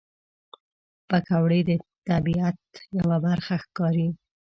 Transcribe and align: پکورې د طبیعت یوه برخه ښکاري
پکورې 1.09 1.59
د 1.69 1.71
طبیعت 2.07 2.57
یوه 2.99 3.17
برخه 3.25 3.55
ښکاري 3.63 4.09